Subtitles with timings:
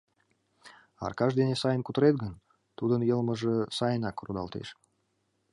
[1.05, 2.33] Аркаш дене сайын кутырет гын,
[2.77, 4.67] тудынат йылмыже сайынак рудалтеш.